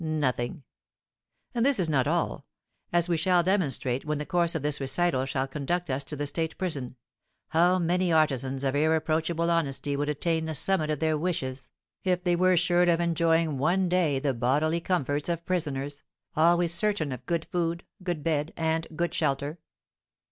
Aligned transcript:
Nothing. 0.03 0.63
And 1.53 1.63
this 1.63 1.79
is 1.79 1.87
not 1.87 2.07
all, 2.07 2.47
as 2.91 3.07
we 3.07 3.17
shall 3.17 3.43
demonstrate 3.43 4.03
when 4.03 4.17
the 4.17 4.25
course 4.25 4.55
of 4.55 4.63
this 4.63 4.81
recital 4.81 5.27
shall 5.27 5.47
conduct 5.47 5.91
us 5.91 6.03
to 6.05 6.15
the 6.15 6.25
state 6.25 6.57
prison; 6.57 6.95
how 7.49 7.77
many 7.77 8.11
artisans 8.11 8.63
of 8.63 8.73
irreproachable 8.75 9.51
honesty 9.51 9.95
would 9.95 10.09
attain 10.09 10.45
the 10.45 10.55
summit 10.55 10.89
of 10.89 11.01
their 11.01 11.19
wishes 11.19 11.69
if 12.03 12.23
they 12.23 12.35
were 12.35 12.53
assured 12.53 12.89
of 12.89 12.99
enjoying 12.99 13.59
one 13.59 13.87
day 13.89 14.17
the 14.17 14.33
bodily 14.33 14.81
comforts 14.81 15.29
of 15.29 15.45
prisoners, 15.45 16.01
always 16.35 16.73
certain 16.73 17.11
of 17.11 17.23
good 17.27 17.45
food, 17.51 17.83
good 18.01 18.23
bed, 18.23 18.53
and 18.57 18.87
good 18.95 19.13
shelter? 19.13 19.59